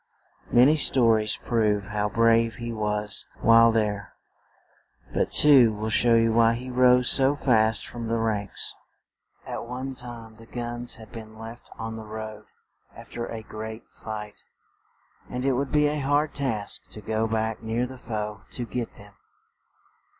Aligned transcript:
Many 0.51 0.77
sto 0.77 1.07
ries 1.11 1.37
prove 1.37 1.85
how 1.89 2.09
brave 2.09 2.55
he 2.55 2.73
was 2.73 3.27
while 3.41 3.71
there; 3.71 4.13
but 5.13 5.31
two 5.31 5.71
will 5.73 5.91
show 5.91 6.15
you 6.15 6.33
why 6.33 6.55
he 6.55 6.71
rose 6.71 7.07
so 7.07 7.35
fast 7.35 7.85
from 7.87 8.07
the 8.07 8.17
ranks. 8.17 8.75
At 9.45 9.67
one 9.67 9.93
time 9.93 10.37
the 10.37 10.47
guns 10.47 10.95
had 10.95 11.11
been 11.11 11.37
left 11.37 11.69
on 11.77 11.97
the 11.97 12.07
road, 12.07 12.45
af 12.95 13.11
ter 13.13 13.27
a 13.27 13.43
great 13.43 13.83
fight; 13.91 14.43
and 15.29 15.45
it 15.45 15.53
would 15.53 15.71
be 15.71 15.85
a 15.85 15.99
hard 15.99 16.33
task 16.33 16.89
to 16.89 17.01
go 17.01 17.27
back 17.27 17.61
near 17.61 17.85
the 17.85 17.99
foe 17.99 18.41
to 18.53 18.65
get 18.65 18.95
them. 18.95 19.13